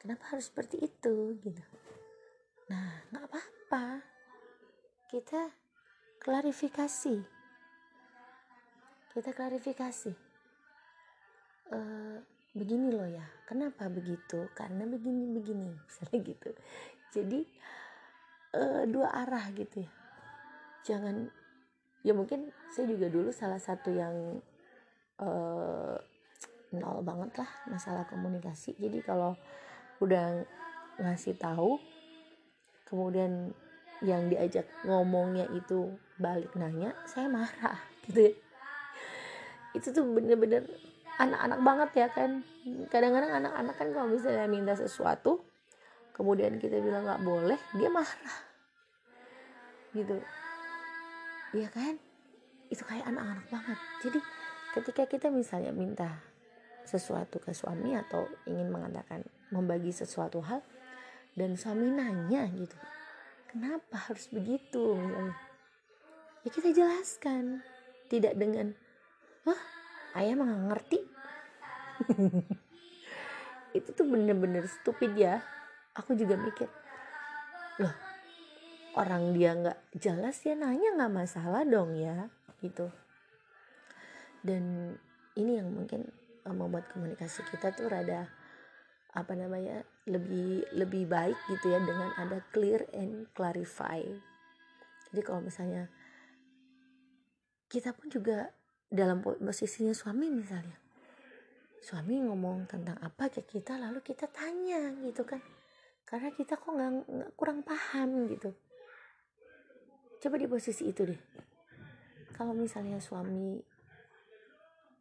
[0.00, 1.36] kenapa harus seperti itu?
[1.40, 1.62] Gitu.
[2.72, 4.00] Nah nggak apa-apa.
[5.12, 5.52] Kita
[6.22, 7.16] klarifikasi.
[9.10, 10.12] Kita klarifikasi.
[11.70, 11.78] E,
[12.54, 14.48] begini loh ya kenapa begitu?
[14.56, 15.70] Karena begini begini.
[15.84, 16.50] Misalnya gitu.
[17.10, 17.40] Jadi
[18.54, 19.92] uh, dua arah gitu ya.
[20.86, 21.26] Jangan
[22.00, 24.40] ya mungkin saya juga dulu salah satu yang
[25.20, 25.94] uh,
[26.74, 28.74] nol banget lah masalah komunikasi.
[28.78, 29.34] Jadi kalau
[30.00, 30.42] udah
[31.00, 31.76] ngasih tahu
[32.88, 33.52] kemudian
[34.00, 37.78] yang diajak ngomongnya itu balik nanya saya marah
[38.08, 38.34] gitu ya.
[39.76, 40.66] Itu tuh bener-bener
[41.20, 42.42] anak-anak banget ya kan.
[42.88, 45.44] Kadang-kadang anak-anak kan kalau misalnya minta sesuatu
[46.16, 48.38] kemudian kita bilang nggak boleh dia marah.
[49.92, 50.16] Gitu.
[51.54, 51.98] Ya kan?
[52.70, 53.78] Itu kayak anak-anak banget.
[54.06, 54.18] Jadi
[54.76, 56.22] ketika kita misalnya minta
[56.86, 59.22] sesuatu ke suami atau ingin mengatakan
[59.54, 60.62] membagi sesuatu hal
[61.38, 62.74] dan suami nanya gitu
[63.50, 64.94] kenapa harus begitu?
[64.94, 65.34] misalnya.
[66.46, 67.60] Ya kita jelaskan
[68.08, 68.72] tidak dengan
[69.44, 69.60] wah
[70.18, 70.98] ayah mah ngerti.
[73.78, 75.42] Itu tuh bener-bener stupid ya.
[75.94, 76.70] Aku juga mikir
[77.80, 77.96] loh
[79.00, 82.28] orang dia nggak jelas ya nanya nggak masalah dong ya
[82.60, 82.92] gitu
[84.40, 84.94] dan
[85.36, 86.08] ini yang mungkin
[86.44, 88.28] uh, membuat komunikasi kita tuh rada
[89.10, 93.98] apa namanya lebih lebih baik gitu ya dengan ada clear and clarify.
[95.10, 95.90] Jadi kalau misalnya
[97.66, 98.54] kita pun juga
[98.90, 100.78] dalam posisinya suami misalnya
[101.80, 105.40] suami ngomong tentang apa ke kita lalu kita tanya gitu kan.
[106.04, 106.92] Karena kita kok nggak
[107.34, 108.52] kurang paham gitu.
[110.20, 111.20] Coba di posisi itu deh.
[112.36, 113.56] Kalau misalnya suami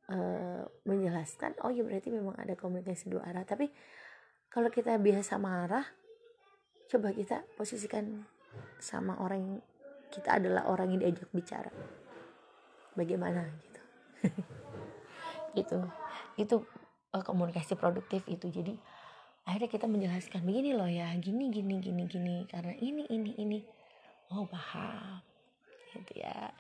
[0.10, 3.46] uh, menjelaskan oh ya berarti memang ada komunikasi dua arah.
[3.46, 3.70] Tapi
[4.50, 5.86] kalau kita biasa marah
[6.90, 8.26] coba kita posisikan
[8.82, 9.58] sama orang yang
[10.10, 11.70] kita adalah orang yang diajak bicara.
[12.98, 13.82] Bagaimana gitu.
[15.62, 15.80] Itu
[16.40, 16.56] itu
[17.12, 18.48] uh, komunikasi produktif itu.
[18.48, 18.74] Jadi
[19.44, 23.60] akhirnya kita menjelaskan begini loh ya gini gini gini gini karena ini ini ini.
[24.32, 25.20] Oh paham.
[25.92, 26.54] Gitu ya.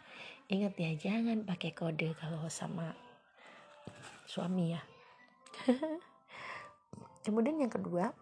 [0.52, 2.92] Ingat ya jangan pakai kode kalau sama
[4.30, 4.82] suami ya.
[7.26, 8.14] Kemudian yang kedua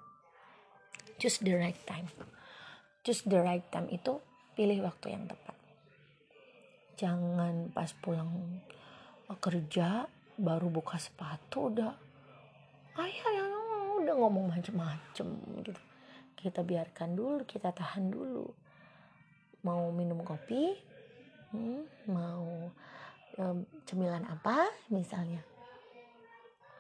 [1.22, 2.10] choose the right time.
[3.06, 4.20] Choose the right time itu
[4.58, 5.56] pilih waktu yang tepat.
[6.98, 8.62] Jangan pas pulang
[9.38, 11.94] kerja baru buka sepatu udah
[12.98, 13.52] ayah yang
[14.02, 15.28] udah ngomong macem-macem
[15.62, 15.82] gitu.
[16.38, 18.46] Kita biarkan dulu kita tahan dulu.
[19.66, 20.78] Mau minum kopi
[21.52, 22.72] hmm, mau
[23.40, 25.44] um, cemilan apa misalnya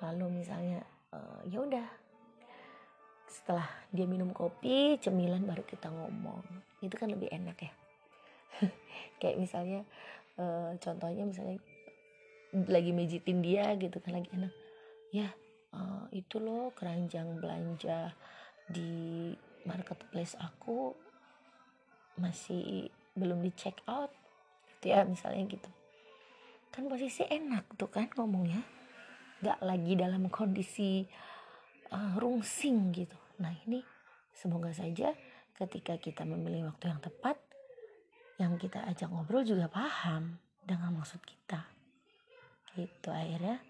[0.02, 1.88] lalu misalnya uh, ya udah
[3.28, 6.44] setelah dia minum kopi cemilan baru kita ngomong.
[6.80, 7.72] Itu kan lebih enak ya.
[9.20, 9.80] Kayak misalnya
[10.40, 11.60] uh, contohnya misalnya
[12.72, 14.54] lagi mejitin dia gitu kan lagi enak.
[15.12, 15.30] Ya
[15.76, 18.16] uh, itu loh keranjang belanja
[18.68, 19.32] di
[19.68, 20.96] marketplace aku
[22.18, 24.10] masih belum di check out.
[24.72, 25.70] Gitu ya misalnya gitu.
[26.72, 28.77] Kan posisi enak tuh kan ngomongnya
[29.42, 31.06] nggak lagi dalam kondisi
[31.94, 33.18] uh, rungsing gitu.
[33.42, 33.82] Nah ini
[34.34, 35.14] semoga saja
[35.58, 37.38] ketika kita memilih waktu yang tepat
[38.38, 41.66] yang kita ajak ngobrol juga paham dengan maksud kita.
[42.78, 43.62] Gitu akhirnya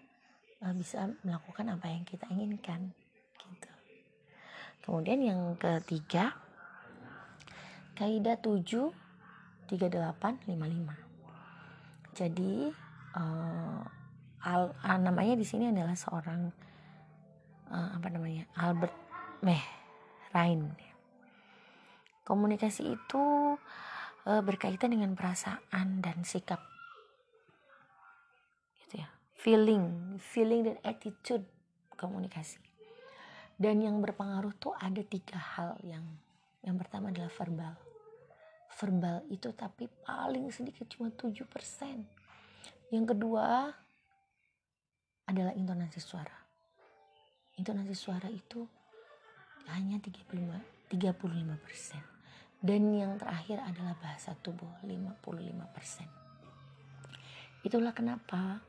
[0.64, 2.92] uh, bisa melakukan apa yang kita inginkan
[3.36, 3.72] gitu.
[4.84, 6.32] Kemudian yang ketiga
[7.98, 8.94] kaidah 7
[9.68, 11.08] 38 55
[12.16, 12.72] jadi
[13.18, 13.82] uh,
[14.44, 16.50] al, uh, namanya di sini adalah seorang
[17.72, 18.96] uh, apa namanya Albert
[19.42, 19.64] Meh
[20.34, 20.74] Rain
[22.22, 23.24] komunikasi itu
[24.28, 26.60] uh, berkaitan dengan perasaan dan sikap
[29.38, 31.46] feeling, feeling dan attitude
[31.94, 32.58] komunikasi.
[33.54, 36.04] Dan yang berpengaruh tuh ada tiga hal yang
[36.62, 37.74] yang pertama adalah verbal.
[38.78, 41.32] Verbal itu tapi paling sedikit cuma 7%.
[42.92, 43.72] Yang kedua
[45.28, 46.34] adalah intonasi suara.
[47.60, 48.64] Intonasi suara itu
[49.68, 52.00] hanya 35 35%.
[52.58, 56.08] Dan yang terakhir adalah bahasa tubuh 55%.
[57.62, 58.64] Itulah kenapa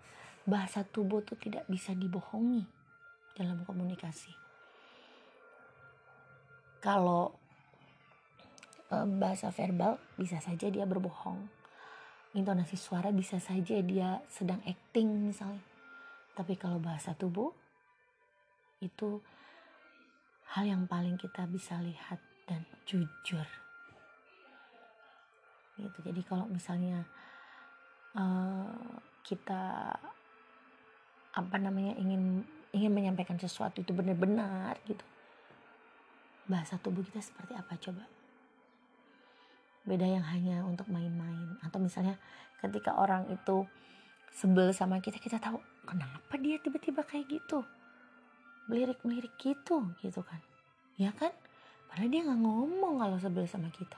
[0.46, 2.68] bahasa tubuh itu tidak bisa dibohongi
[3.34, 4.36] dalam komunikasi.
[6.84, 7.34] Kalau
[8.94, 11.50] uh, bahasa verbal bisa saja dia berbohong
[12.38, 15.66] intonasi suara bisa saja dia sedang acting misalnya
[16.34, 17.52] tapi kalau bahasa tubuh
[18.80, 19.20] itu
[20.56, 22.18] hal yang paling kita bisa lihat
[22.50, 23.46] dan jujur.
[25.78, 25.98] Gitu.
[26.04, 27.06] Jadi kalau misalnya
[28.18, 29.94] uh, kita
[31.30, 32.42] apa namanya ingin
[32.74, 35.06] ingin menyampaikan sesuatu itu benar-benar gitu
[36.50, 38.04] bahasa tubuh kita seperti apa coba?
[39.86, 41.62] Beda yang hanya untuk main-main.
[41.62, 42.18] Atau misalnya
[42.58, 43.70] ketika orang itu
[44.34, 47.66] sebel sama kita kita tahu kenapa dia tiba-tiba kayak gitu?
[48.70, 50.38] Melirik-melirik gitu gitu kan.
[51.02, 51.34] Ya kan?
[51.90, 53.98] Padahal dia nggak ngomong kalau sebel sama kita.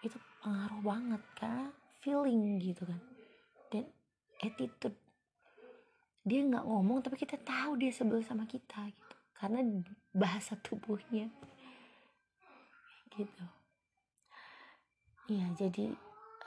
[0.00, 1.68] Itu pengaruh banget kan
[2.00, 3.00] feeling gitu kan.
[3.68, 3.84] Dan
[4.40, 4.96] attitude.
[6.24, 9.16] Dia nggak ngomong tapi kita tahu dia sebel sama kita gitu.
[9.36, 9.60] Karena
[10.16, 11.28] bahasa tubuhnya.
[13.12, 13.44] Gitu.
[15.28, 15.92] Iya jadi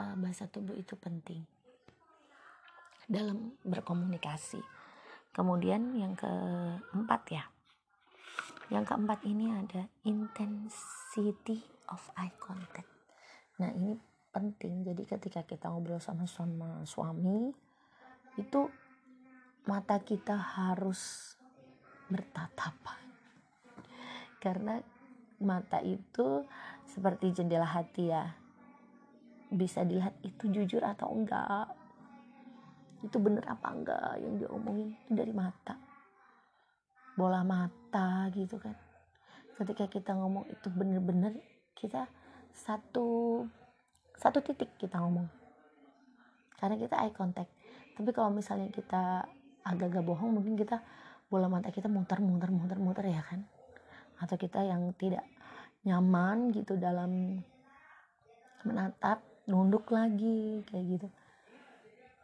[0.01, 1.54] uh, bahasa tubuh itu penting
[3.05, 4.61] dalam berkomunikasi.
[5.35, 7.43] Kemudian yang keempat ya.
[8.71, 12.89] Yang keempat ini ada intensity of eye contact.
[13.61, 13.93] Nah ini
[14.33, 14.83] penting.
[14.83, 17.53] Jadi ketika kita ngobrol sama sama suami
[18.35, 18.61] itu
[19.69, 21.33] mata kita harus
[22.09, 22.99] bertatapan.
[24.41, 24.77] Karena
[25.41, 26.45] mata itu
[26.89, 28.33] seperti jendela hati ya.
[29.51, 31.84] Bisa dilihat itu jujur atau enggak
[33.05, 35.77] itu bener apa enggak yang dia omongin itu dari mata.
[37.13, 38.73] Bola mata gitu kan.
[39.55, 41.37] Ketika kita ngomong itu bener-bener
[41.77, 42.09] kita
[42.51, 43.45] satu
[44.17, 45.29] satu titik kita ngomong.
[46.57, 47.53] Karena kita eye contact.
[47.93, 49.23] Tapi kalau misalnya kita
[49.61, 50.81] agak-agak bohong mungkin kita
[51.29, 53.45] bola mata kita muter muter muter muter ya kan.
[54.17, 55.23] Atau kita yang tidak
[55.85, 57.39] nyaman gitu dalam
[58.65, 61.07] menatap nunduk lagi kayak gitu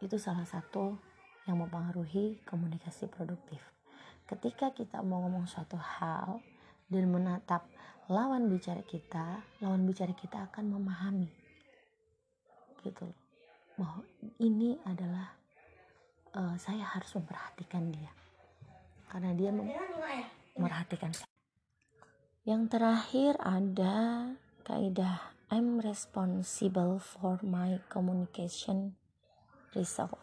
[0.02, 0.98] itu salah satu
[1.46, 3.62] yang mempengaruhi komunikasi produktif.
[4.26, 6.42] Ketika kita mau ngomong suatu hal
[6.90, 7.66] dan menatap
[8.10, 11.30] lawan bicara kita lawan bicara kita akan memahami.
[12.82, 13.18] Gitu loh.
[13.78, 14.02] Bahwa
[14.42, 15.32] ini adalah
[16.34, 18.10] uh, saya harus memperhatikan dia.
[19.06, 21.30] Karena dia memperhatikan saya.
[22.42, 23.94] Yang terakhir ada
[24.66, 29.01] kaidah I'm responsible for my communication
[29.72, 30.18] result.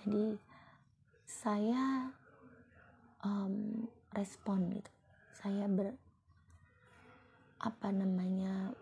[0.00, 0.38] Jadi
[1.24, 2.12] saya
[3.24, 4.92] um, respon gitu.
[5.34, 5.94] Saya ber
[7.64, 8.76] apa namanya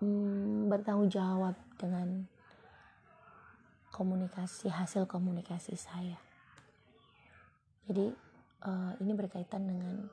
[0.00, 2.24] um, bertanggung jawab dengan
[3.92, 6.16] komunikasi hasil komunikasi saya
[7.88, 8.12] jadi
[8.64, 10.08] uh, ini berkaitan dengan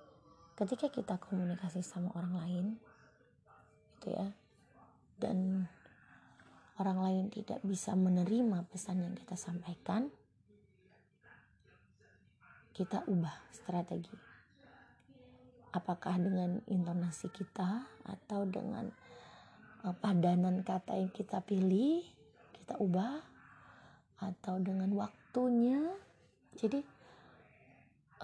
[0.55, 2.65] ketika kita komunikasi sama orang lain
[3.99, 4.27] gitu ya
[5.19, 5.67] dan
[6.83, 10.11] orang lain tidak bisa menerima pesan yang kita sampaikan
[12.75, 14.11] kita ubah strategi.
[15.71, 18.91] Apakah dengan intonasi kita atau dengan
[19.87, 22.03] uh, padanan kata yang kita pilih
[22.51, 23.23] kita ubah
[24.19, 25.79] atau dengan waktunya.
[26.59, 26.83] Jadi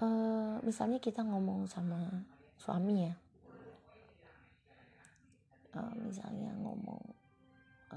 [0.04, 2.00] uh, misalnya kita ngomong sama
[2.60, 3.14] suami ya.
[5.70, 7.19] Uh, misalnya ngomong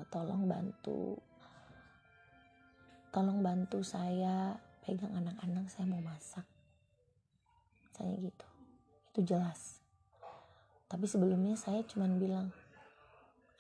[0.10, 1.21] tolong bantu.
[3.13, 6.45] Tolong bantu saya pegang anak-anak saya mau masak.
[7.93, 8.47] Saya gitu.
[9.13, 9.77] Itu jelas.
[10.89, 12.49] Tapi sebelumnya saya cuman bilang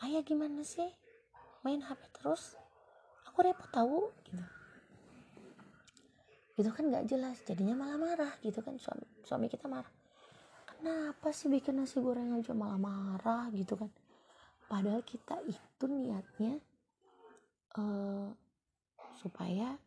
[0.01, 0.89] ayah gimana sih?
[1.61, 2.57] Main HP terus?
[3.29, 4.41] Aku repot tahu gitu.
[6.57, 7.37] Itu kan nggak jelas.
[7.45, 8.81] Jadinya malah marah gitu kan.
[8.81, 9.93] Suami suami kita marah.
[10.65, 13.47] Kenapa sih bikin nasi goreng aja malah marah?
[13.53, 13.87] gitu kan
[14.73, 16.57] padahal kita itu niatnya
[17.77, 18.25] uh,
[19.21, 19.77] supaya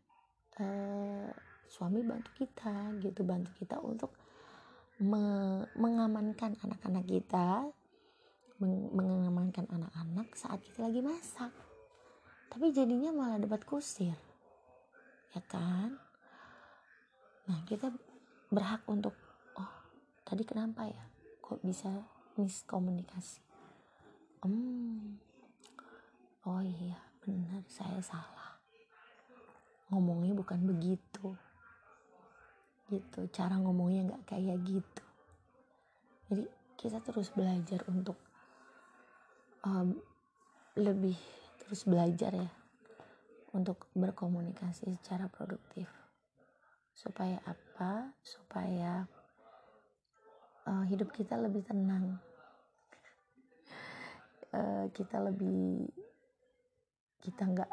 [0.63, 1.27] uh,
[1.67, 4.15] suami bantu kita gitu bantu kita untuk
[5.03, 7.67] me mengamankan anak-anak kita
[8.63, 11.51] meng mengamankan anak-anak saat kita lagi masak.
[12.47, 14.15] Tapi jadinya malah debat kusir
[15.35, 15.99] ya kan?
[17.51, 17.91] Nah kita
[18.55, 19.19] berhak untuk
[19.59, 19.73] oh
[20.23, 21.05] tadi kenapa ya?
[21.43, 21.91] Kok bisa
[22.39, 23.46] miskomunikasi
[24.45, 25.17] hmm.
[26.47, 28.61] Oh iya benar saya salah.
[29.91, 31.35] Ngomongnya bukan begitu.
[32.87, 35.05] Gitu cara ngomongnya nggak kayak gitu.
[36.31, 36.45] Jadi
[36.79, 38.19] kita terus belajar untuk
[39.67, 39.97] um,
[40.77, 41.17] lebih
[41.63, 42.51] terus belajar ya
[43.57, 45.89] untuk berkomunikasi secara produktif.
[46.93, 48.15] Supaya apa?
[48.23, 49.09] Supaya
[50.69, 52.21] uh, hidup kita lebih tenang
[54.57, 55.85] uh, kita lebih
[57.21, 57.71] kita nggak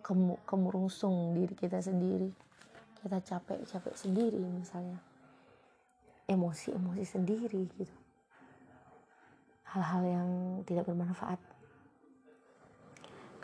[0.00, 2.32] kemu, kemurungsung diri kita sendiri.
[2.98, 4.98] Kita capek capek sendiri misalnya.
[6.28, 7.96] Emosi emosi sendiri gitu.
[9.68, 10.30] Hal-hal yang
[10.64, 11.40] tidak bermanfaat.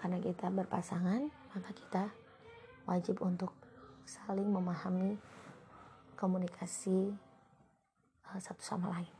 [0.00, 2.04] Karena kita berpasangan maka kita
[2.84, 3.56] wajib untuk
[4.04, 5.16] saling memahami
[6.20, 7.16] komunikasi
[8.28, 9.14] uh, satu sama lain.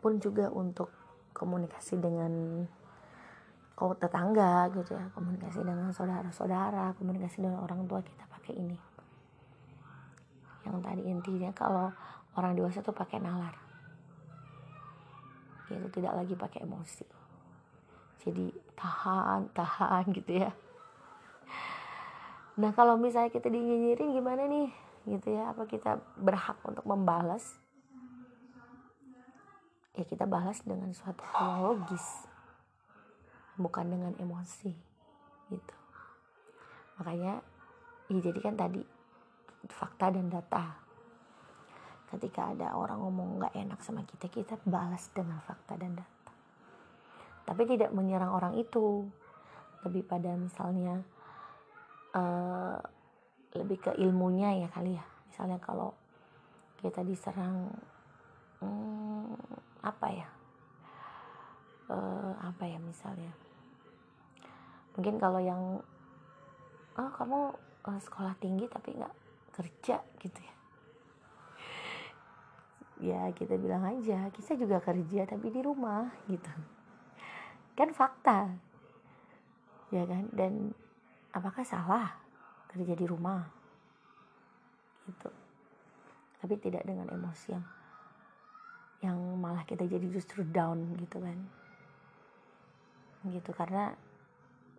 [0.00, 0.99] Pun juga untuk
[1.40, 2.62] komunikasi dengan
[3.72, 5.08] kau tetangga gitu ya.
[5.16, 8.76] Komunikasi dengan saudara-saudara komunikasi dengan orang tua kita pakai ini.
[10.68, 11.88] Yang tadi intinya kalau
[12.36, 13.56] orang dewasa tuh pakai nalar.
[15.72, 17.08] Gitu tidak lagi pakai emosi.
[18.20, 20.52] Jadi tahan tahan gitu ya.
[22.60, 24.68] Nah kalau misalnya kita dinyinyirin gimana nih?
[25.08, 27.56] Gitu ya apa kita berhak untuk membalas
[30.00, 32.24] ya kita balas dengan suatu hal logis
[33.60, 34.72] bukan dengan emosi
[35.52, 35.76] gitu.
[36.96, 37.44] Makanya
[38.08, 38.80] ya jadi kan tadi
[39.68, 40.80] fakta dan data.
[42.08, 46.32] Ketika ada orang ngomong nggak enak sama kita kita balas dengan fakta dan data.
[47.44, 49.04] Tapi tidak menyerang orang itu.
[49.84, 51.00] Lebih pada misalnya
[52.16, 52.76] uh,
[53.52, 55.04] lebih ke ilmunya ya kali ya.
[55.28, 55.92] Misalnya kalau
[56.80, 57.68] kita diserang
[58.64, 60.28] hmm, apa ya?
[61.90, 63.32] Uh, apa ya misalnya?
[64.94, 65.80] Mungkin kalau yang
[66.98, 67.56] oh kamu
[67.88, 69.14] uh, sekolah tinggi tapi nggak
[69.56, 70.54] kerja gitu ya.
[73.00, 76.52] Ya kita bilang aja kita juga kerja tapi di rumah gitu.
[77.72, 78.52] Kan fakta.
[79.88, 80.28] Ya kan?
[80.36, 80.76] Dan
[81.32, 82.12] apakah salah
[82.68, 83.48] kerja di rumah?
[85.08, 85.30] Gitu.
[86.44, 87.64] Tapi tidak dengan emosi yang
[89.00, 91.38] yang malah kita jadi justru down gitu kan.
[93.24, 93.96] Gitu karena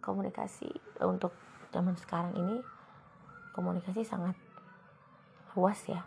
[0.02, 0.70] komunikasi
[1.02, 1.34] untuk
[1.74, 2.62] zaman sekarang ini
[3.54, 4.38] komunikasi sangat
[5.58, 6.06] luas ya.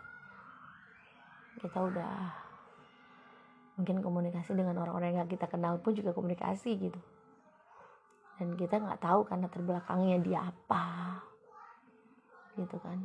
[1.59, 2.15] Kita udah
[3.75, 6.99] mungkin komunikasi dengan orang-orang yang kita kenal pun juga komunikasi gitu.
[8.35, 11.19] Dan kita nggak tahu karena terbelakangnya dia apa
[12.55, 12.99] gitu kan.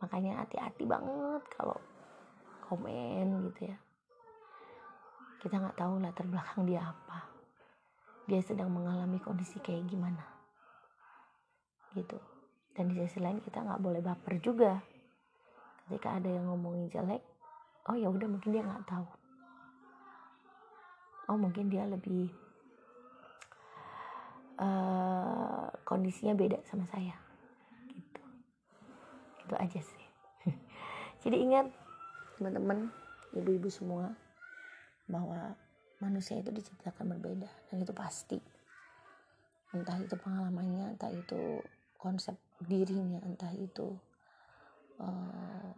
[0.00, 1.76] Makanya hati-hati banget kalau
[2.64, 3.76] komen gitu ya
[5.40, 7.24] kita nggak tahu latar belakang dia apa.
[8.28, 10.20] Dia sedang mengalami kondisi kayak gimana.
[11.96, 12.20] Gitu.
[12.76, 14.76] Dan di sisi lain kita nggak boleh baper juga.
[15.88, 17.24] Ketika ada yang ngomongin jelek
[17.88, 19.08] oh ya udah mungkin dia nggak tahu.
[21.32, 22.28] Oh mungkin dia lebih
[24.60, 27.16] uh, kondisinya beda sama saya.
[27.88, 28.22] Gitu.
[29.48, 30.04] Itu aja sih.
[31.24, 31.66] Jadi ingat
[32.36, 32.92] teman-teman
[33.32, 34.12] ibu-ibu semua
[35.10, 35.58] bahwa
[36.00, 38.40] manusia itu diciptakan berbeda dan itu pasti.
[39.70, 41.62] Entah itu pengalamannya entah itu
[42.00, 42.34] konsep
[42.64, 43.94] dirinya entah itu
[44.98, 45.70] uh,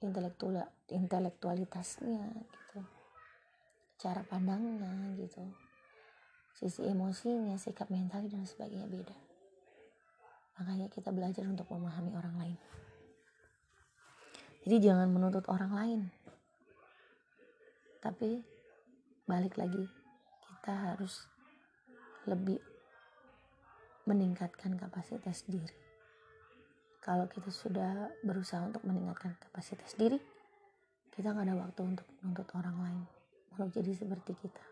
[0.00, 2.80] intelektual intelektualitasnya gitu.
[3.98, 5.42] Cara pandangnya gitu.
[6.54, 9.16] Sisi emosinya sikap mental dan sebagainya beda.
[10.62, 12.58] Makanya kita belajar untuk memahami orang lain.
[14.62, 16.00] Jadi jangan menuntut orang lain
[18.02, 18.42] tapi
[19.24, 19.86] balik lagi
[20.50, 21.30] kita harus
[22.26, 22.58] lebih
[24.04, 25.78] meningkatkan kapasitas diri.
[27.02, 30.18] Kalau kita sudah berusaha untuk meningkatkan kapasitas diri
[31.12, 33.04] kita nggak ada waktu untuk menuntut orang lain.
[33.60, 34.64] Mau jadi seperti kita.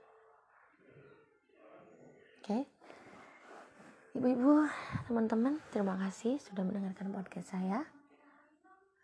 [2.41, 2.49] Oke?
[2.49, 2.63] Okay?
[4.11, 4.67] ibu-ibu
[5.07, 7.85] teman-teman terima kasih sudah mendengarkan podcast saya.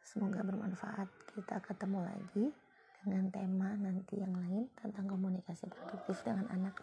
[0.03, 1.07] Semoga bermanfaat.
[1.37, 2.66] Kita ketemu lagi
[3.07, 6.75] dengan tema nanti yang lain tentang komunikasi produktif dengan anak.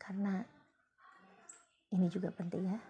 [0.00, 0.40] Karena
[1.92, 2.80] ini juga penting ya.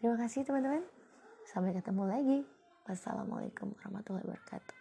[0.00, 0.80] Terima kasih teman-teman.
[1.44, 2.38] Sampai ketemu lagi.
[2.88, 4.75] Wassalamualaikum warahmatullahi wabarakatuh